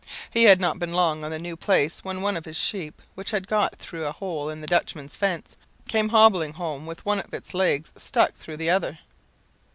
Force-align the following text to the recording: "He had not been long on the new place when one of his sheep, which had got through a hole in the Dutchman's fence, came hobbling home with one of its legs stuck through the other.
"He 0.31 0.45
had 0.45 0.59
not 0.59 0.79
been 0.79 0.93
long 0.93 1.23
on 1.23 1.29
the 1.29 1.37
new 1.37 1.55
place 1.55 2.03
when 2.03 2.23
one 2.23 2.35
of 2.35 2.45
his 2.45 2.57
sheep, 2.57 3.03
which 3.13 3.29
had 3.29 3.47
got 3.47 3.75
through 3.75 4.07
a 4.07 4.11
hole 4.11 4.49
in 4.49 4.59
the 4.59 4.65
Dutchman's 4.65 5.15
fence, 5.15 5.55
came 5.87 6.09
hobbling 6.09 6.53
home 6.53 6.87
with 6.87 7.05
one 7.05 7.19
of 7.19 7.35
its 7.35 7.53
legs 7.53 7.91
stuck 7.95 8.33
through 8.33 8.57
the 8.57 8.71
other. 8.71 8.97